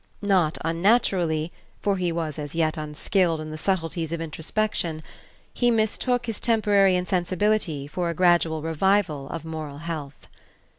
Not 0.23 0.57
unnaturally 0.65 1.51
for 1.79 1.97
he 1.97 2.11
was 2.11 2.39
as 2.39 2.55
yet 2.55 2.75
unskilled 2.75 3.39
in 3.39 3.51
the 3.51 3.55
subtleties 3.59 4.11
of 4.11 4.19
introspection 4.19 5.03
he 5.53 5.69
mistook 5.69 6.25
his 6.25 6.39
temporary 6.39 6.95
insensibility 6.95 7.85
for 7.87 8.09
a 8.09 8.15
gradual 8.15 8.63
revival 8.63 9.29
of 9.29 9.45
moral 9.45 9.77
health. 9.77 10.27